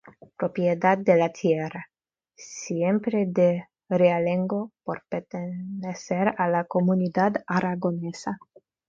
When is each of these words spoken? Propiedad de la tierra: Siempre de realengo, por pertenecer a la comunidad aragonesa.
Propiedad 0.35 0.97
de 0.97 1.15
la 1.15 1.31
tierra: 1.31 1.91
Siempre 2.35 3.27
de 3.27 3.67
realengo, 3.87 4.71
por 4.83 5.03
pertenecer 5.07 6.33
a 6.41 6.49
la 6.49 6.63
comunidad 6.63 7.35
aragonesa. 7.45 8.39